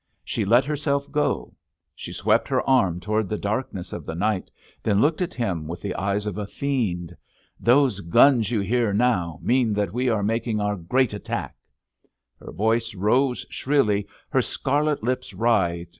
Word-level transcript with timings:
She 0.23 0.45
let 0.45 0.65
herself 0.65 1.11
go. 1.11 1.53
She 1.93 2.11
swept 2.11 2.47
her 2.47 2.67
arm 2.67 2.99
toward 2.99 3.29
the 3.29 3.37
darkness 3.37 3.93
of 3.93 4.03
the 4.03 4.15
night, 4.15 4.49
then 4.81 4.99
looked 4.99 5.21
at 5.21 5.35
him 5.35 5.67
with 5.67 5.79
the 5.83 5.93
eyes 5.93 6.25
of 6.25 6.39
a 6.39 6.47
fiend. 6.47 7.15
"Those 7.59 7.99
guns 7.99 8.49
you 8.49 8.61
hear 8.61 8.93
now 8.93 9.39
mean 9.43 9.73
that 9.73 9.93
we 9.93 10.09
are 10.09 10.23
making 10.23 10.59
our 10.59 10.75
great 10.75 11.13
attack." 11.13 11.55
Her 12.39 12.51
voice 12.51 12.95
rose 12.95 13.45
shrilly; 13.51 14.07
her 14.31 14.41
scarlet 14.41 15.03
lips 15.03 15.35
writhed. 15.35 15.89